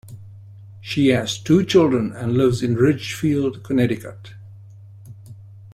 [0.81, 4.33] She has two children, and lives in Ridgefield, Connecticut.